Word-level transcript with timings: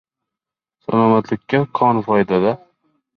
Salomatlikka 0.85 1.59
koni 1.81 2.03
foyda 2.09 2.41